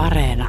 [0.00, 0.48] Areena.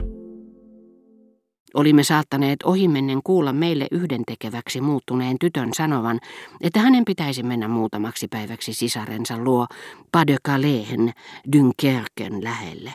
[1.74, 6.20] Olimme saattaneet ohimennen kuulla meille yhdentekeväksi muuttuneen tytön sanovan,
[6.62, 9.68] että hänen pitäisi mennä muutamaksi päiväksi sisarensa luo
[10.48, 11.14] Calaisin
[11.54, 12.94] Dunkerken lähelle.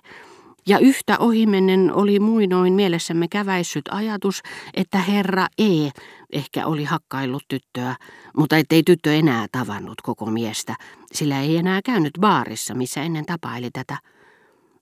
[0.66, 4.42] Ja yhtä ohimennen oli muinoin mielessämme käväissyt ajatus,
[4.74, 5.90] että herra E
[6.32, 7.96] ehkä oli hakkaillut tyttöä,
[8.36, 10.74] mutta ettei tyttö enää tavannut koko miestä,
[11.12, 14.15] sillä ei enää käynyt baarissa, missä ennen tapaili tätä.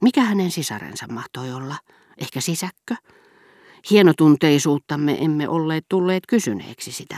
[0.04, 1.76] Mikä hänen sisarensa mahtoi olla?
[2.18, 2.94] Ehkä sisäkkö?
[3.90, 7.16] Hienotunteisuuttamme emme olleet tulleet kysyneeksi sitä.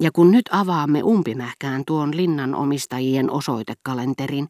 [0.00, 4.48] Ja kun nyt avaamme umpimähkään tuon linnan omistajien osoitekalenterin,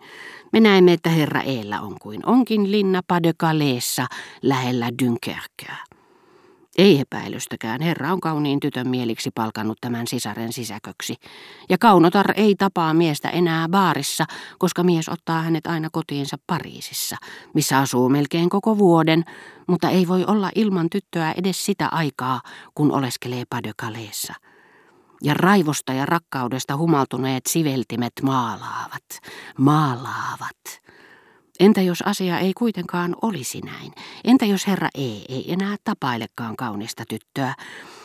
[0.52, 4.06] me näemme, että herra Eellä on kuin onkin linna Padekaleessa
[4.42, 5.76] lähellä Dunkerkeä.
[6.78, 11.14] Ei epäilystäkään, herra on kauniin tytön mieliksi palkannut tämän sisaren sisäköksi.
[11.68, 14.24] Ja Kaunotar ei tapaa miestä enää baarissa,
[14.58, 17.16] koska mies ottaa hänet aina kotiinsa Pariisissa,
[17.54, 19.24] missä asuu melkein koko vuoden,
[19.66, 22.40] mutta ei voi olla ilman tyttöä edes sitä aikaa,
[22.74, 24.34] kun oleskelee Padekaleessa.
[25.22, 29.20] Ja raivosta ja rakkaudesta humaltuneet siveltimet maalaavat,
[29.58, 30.89] maalaavat.
[31.60, 33.92] Entä jos asia ei kuitenkaan olisi näin?
[34.24, 37.54] Entä jos herra E ei enää tapailekaan kaunista tyttöä,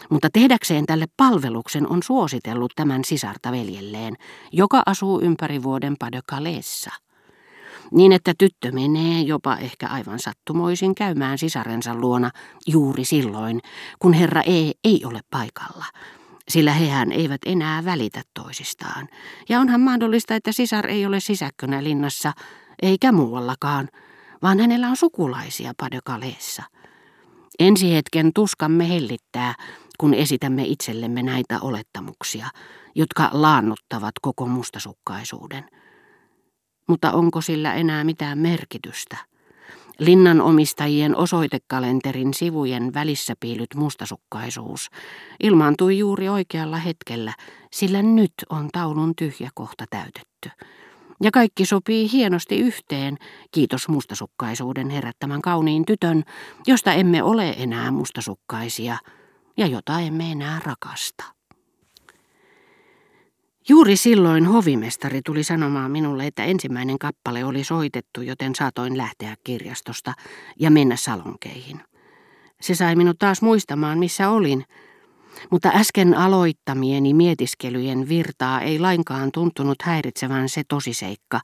[0.09, 4.15] mutta tehdäkseen tälle palveluksen on suositellut tämän sisarta veljelleen,
[4.51, 6.91] joka asuu ympäri vuoden Padökaleessa?
[7.91, 12.31] Niin että tyttö menee jopa ehkä aivan sattumoisin käymään sisarensa luona
[12.67, 13.59] juuri silloin,
[13.99, 15.85] kun herra E ei ole paikalla
[16.49, 19.07] sillä hehän eivät enää välitä toisistaan.
[19.49, 22.33] Ja onhan mahdollista, että sisar ei ole sisäkkönä linnassa,
[22.81, 23.89] eikä muuallakaan,
[24.41, 26.63] vaan hänellä on sukulaisia Padökaleessa.
[27.59, 29.55] Ensi hetken tuskamme hellittää,
[29.99, 32.47] kun esitämme itsellemme näitä olettamuksia,
[32.95, 35.65] jotka laannuttavat koko mustasukkaisuuden.
[36.87, 39.17] Mutta onko sillä enää mitään merkitystä?
[39.99, 44.89] Linnanomistajien osoitekalenterin sivujen välissä piilyt mustasukkaisuus
[45.43, 47.33] ilmaantui juuri oikealla hetkellä,
[47.71, 50.65] sillä nyt on taulun tyhjä kohta täytetty.
[51.23, 53.17] Ja kaikki sopii hienosti yhteen,
[53.51, 56.23] kiitos mustasukkaisuuden herättämän kauniin tytön,
[56.67, 58.97] josta emme ole enää mustasukkaisia
[59.57, 61.23] ja jota emme enää rakasta.
[63.69, 70.13] Juuri silloin hovimestari tuli sanomaan minulle, että ensimmäinen kappale oli soitettu, joten saatoin lähteä kirjastosta
[70.59, 71.81] ja mennä salonkeihin.
[72.61, 74.65] Se sai minut taas muistamaan, missä olin–
[75.51, 81.39] mutta äsken aloittamieni mietiskelyjen virtaa ei lainkaan tuntunut häiritsevän se tosiseikka,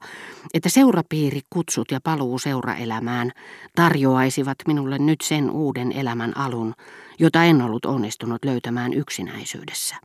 [0.54, 3.30] että seurapiiri kutsut ja paluu seuraelämään
[3.76, 6.74] tarjoaisivat minulle nyt sen uuden elämän alun,
[7.18, 9.96] jota en ollut onnistunut löytämään yksinäisyydessä.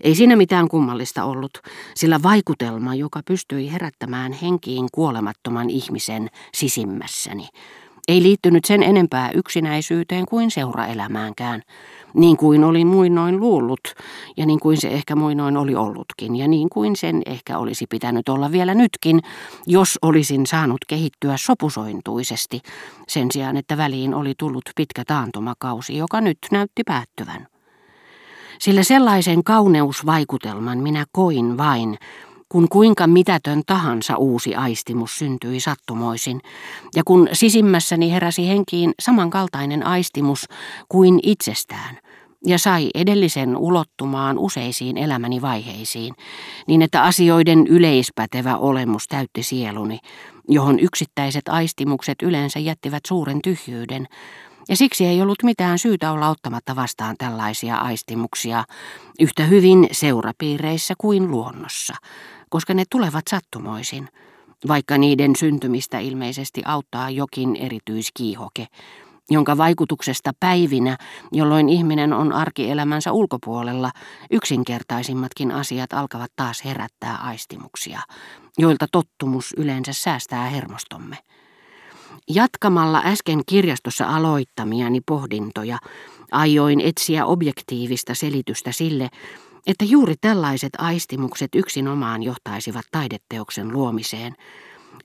[0.00, 1.58] Ei siinä mitään kummallista ollut,
[1.94, 7.48] sillä vaikutelma, joka pystyi herättämään henkiin kuolemattoman ihmisen sisimmässäni,
[8.10, 11.62] ei liittynyt sen enempää yksinäisyyteen kuin seuraelämäänkään,
[12.14, 13.80] niin kuin olin muinoin luullut,
[14.36, 18.28] ja niin kuin se ehkä muinoin oli ollutkin, ja niin kuin sen ehkä olisi pitänyt
[18.28, 19.20] olla vielä nytkin,
[19.66, 22.60] jos olisin saanut kehittyä sopusointuisesti,
[23.08, 27.46] sen sijaan että väliin oli tullut pitkä taantumakausi, joka nyt näytti päättyvän.
[28.58, 31.98] Sillä sellaisen kauneusvaikutelman minä koin vain,
[32.52, 36.40] kun kuinka mitätön tahansa uusi aistimus syntyi sattumoisin,
[36.96, 40.46] ja kun sisimmässäni heräsi henkiin samankaltainen aistimus
[40.88, 41.98] kuin itsestään,
[42.46, 46.14] ja sai edellisen ulottumaan useisiin elämäni vaiheisiin,
[46.66, 49.98] niin että asioiden yleispätevä olemus täytti sieluni,
[50.48, 54.06] johon yksittäiset aistimukset yleensä jättivät suuren tyhjyyden,
[54.68, 58.64] ja siksi ei ollut mitään syytä olla ottamatta vastaan tällaisia aistimuksia
[59.20, 61.94] yhtä hyvin seurapiireissä kuin luonnossa,
[62.50, 64.08] koska ne tulevat sattumoisin,
[64.68, 68.66] vaikka niiden syntymistä ilmeisesti auttaa jokin erityiskiihoke,
[69.30, 70.96] jonka vaikutuksesta päivinä,
[71.32, 73.90] jolloin ihminen on arkielämänsä ulkopuolella,
[74.30, 78.00] yksinkertaisimmatkin asiat alkavat taas herättää aistimuksia,
[78.58, 81.16] joilta tottumus yleensä säästää hermostomme.
[82.28, 85.78] Jatkamalla äsken kirjastossa aloittamiani pohdintoja,
[86.32, 89.08] aioin etsiä objektiivista selitystä sille,
[89.66, 94.34] että juuri tällaiset aistimukset yksinomaan johtaisivat taideteoksen luomiseen,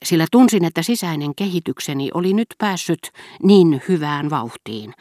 [0.02, 3.10] sillä tunsin, että sisäinen kehitykseni oli nyt päässyt
[3.42, 4.94] niin hyvään vauhtiin,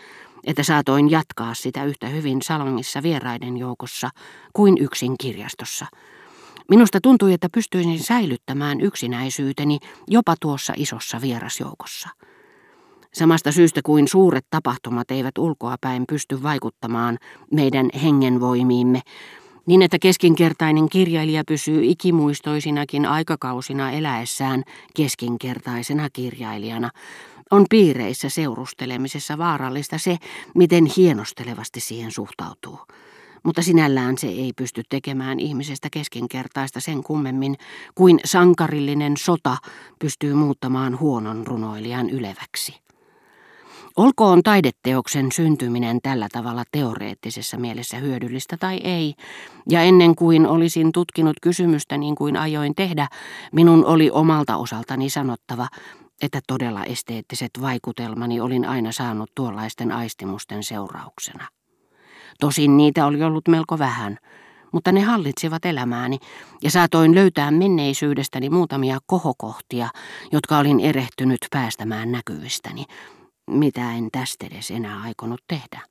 [0.44, 4.10] että saatoin jatkaa sitä yhtä hyvin salongissa vieraiden joukossa
[4.54, 5.86] kuin yksin kirjastossa.
[6.70, 12.10] Minusta tuntui, että pystyisin säilyttämään yksinäisyyteni jopa tuossa isossa vierasjoukossa.
[13.14, 17.18] Samasta syystä kuin suuret tapahtumat eivät ulkoapäin pysty vaikuttamaan
[17.52, 19.02] meidän hengenvoimiimme,
[19.66, 24.64] niin että keskinkertainen kirjailija pysyy ikimuistoisinakin aikakausina eläessään
[24.96, 26.90] keskinkertaisena kirjailijana,
[27.52, 30.18] On piireissä seurustelemisessa vaarallista se,
[30.56, 32.80] miten hienostelevasti siihen suhtautuu.
[33.44, 37.56] Mutta sinällään se ei pysty tekemään ihmisestä keskinkertaista sen kummemmin
[37.96, 39.58] kuin sankarillinen sota
[40.00, 42.85] pystyy muuttamaan huonon runoilijan yleväksi.
[43.96, 49.14] Olkoon taideteoksen syntyminen tällä tavalla teoreettisessa mielessä hyödyllistä tai ei,
[49.70, 53.08] ja ennen kuin olisin tutkinut kysymystä niin kuin ajoin tehdä,
[53.52, 55.68] minun oli omalta osaltani sanottava,
[56.22, 61.48] että todella esteettiset vaikutelmani olin aina saanut tuollaisten aistimusten seurauksena.
[62.40, 64.18] Tosin niitä oli ollut melko vähän,
[64.72, 66.18] mutta ne hallitsivat elämääni
[66.64, 69.90] ja saatoin löytää menneisyydestäni muutamia kohokohtia,
[70.32, 72.86] jotka olin erehtynyt päästämään näkyvistäni,
[73.48, 75.82] mitä en tästä edes enää aikonut tehdä.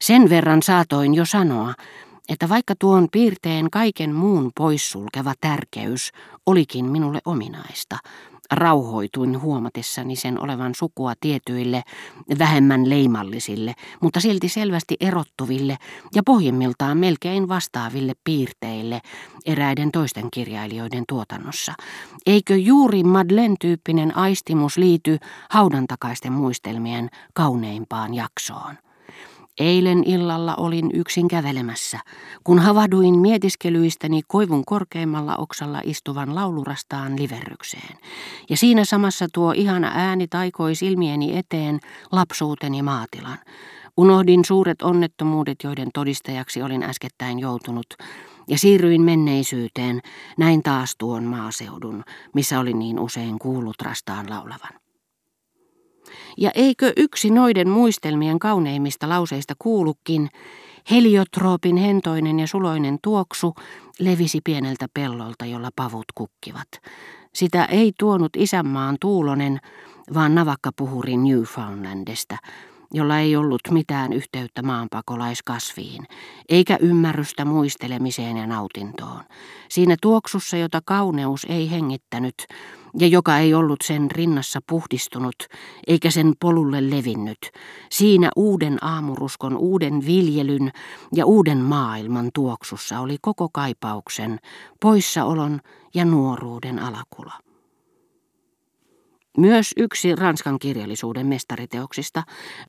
[0.00, 1.74] Sen verran saatoin jo sanoa,
[2.30, 6.12] että vaikka tuon piirteen kaiken muun poissulkeva tärkeys
[6.46, 7.98] olikin minulle ominaista,
[8.50, 11.82] rauhoituin huomatessani sen olevan sukua tietyille,
[12.38, 15.76] vähemmän leimallisille, mutta silti selvästi erottuville
[16.14, 19.00] ja pohjimmiltaan melkein vastaaville piirteille
[19.46, 21.74] eräiden toisten kirjailijoiden tuotannossa.
[22.26, 25.18] Eikö juuri Madeleine-tyyppinen aistimus liity
[25.50, 28.89] haudantakaisten muistelmien kauneimpaan jaksoon?
[29.60, 31.98] Eilen illalla olin yksin kävelemässä,
[32.44, 37.98] kun havahduin mietiskelyistä,ni koivun korkeimmalla oksalla istuvan laulurastaan liverrykseen.
[38.50, 41.80] Ja siinä samassa tuo ihana ääni taikoi silmieni eteen
[42.12, 43.38] lapsuuteni maatilan.
[43.96, 47.86] Unohdin suuret onnettomuudet, joiden todistajaksi olin äskettäin joutunut,
[48.48, 50.00] ja siirryin menneisyyteen,
[50.38, 52.04] näin taas tuon maaseudun,
[52.34, 54.89] missä olin niin usein kuullut rastaan laulavan.
[56.38, 60.28] Ja eikö yksi noiden muistelmien kauneimmista lauseista kuulukin,
[60.90, 63.54] heliotroopin hentoinen ja suloinen tuoksu
[63.98, 66.68] levisi pieneltä pellolta, jolla pavut kukkivat.
[67.32, 69.60] Sitä ei tuonut isänmaan tuulonen,
[70.14, 72.36] vaan navakkapuhuri Newfoundlandista,
[72.94, 76.04] jolla ei ollut mitään yhteyttä maanpakolaiskasviin,
[76.48, 79.20] eikä ymmärrystä muistelemiseen ja nautintoon.
[79.68, 82.34] Siinä tuoksussa, jota kauneus ei hengittänyt,
[82.98, 85.36] ja joka ei ollut sen rinnassa puhdistunut,
[85.86, 87.38] eikä sen polulle levinnyt,
[87.90, 90.70] siinä uuden aamuruskon, uuden viljelyn
[91.14, 94.38] ja uuden maailman tuoksussa oli koko kaipauksen,
[94.80, 95.60] poissaolon
[95.94, 97.30] ja nuoruuden alakulo.
[99.38, 102.22] Myös yksi ranskan kirjallisuuden mestariteoksista,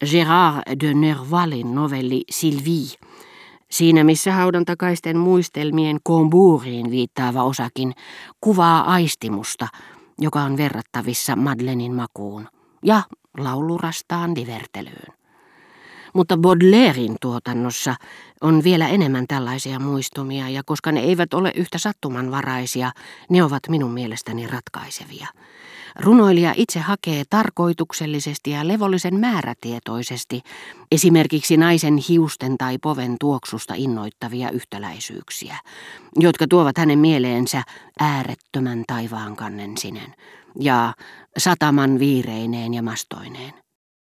[0.05, 2.97] Gérard de Nervalin novelli Sylvie,
[3.71, 7.93] Siinä missä haudan takaisten muistelmien kombuuriin viittaava osakin
[8.41, 9.67] kuvaa aistimusta,
[10.19, 12.47] joka on verrattavissa Madelenin makuun
[12.85, 13.03] ja
[13.37, 15.13] laulurastaan divertelyyn.
[16.13, 17.95] Mutta Baudelairein tuotannossa
[18.41, 22.91] on vielä enemmän tällaisia muistumia, ja koska ne eivät ole yhtä sattumanvaraisia,
[23.29, 25.27] ne ovat minun mielestäni ratkaisevia.
[25.99, 30.41] Runoilija itse hakee tarkoituksellisesti ja levollisen määrätietoisesti
[30.91, 35.57] esimerkiksi naisen hiusten tai poven tuoksusta innoittavia yhtäläisyyksiä,
[36.15, 37.63] jotka tuovat hänen mieleensä
[37.99, 40.15] äärettömän taivaan kannen sinen
[40.59, 40.93] ja
[41.37, 43.53] sataman viireineen ja mastoineen.